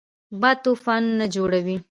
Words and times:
باد 0.41 0.57
طوفان 0.65 1.03
جوړوي 1.33 1.77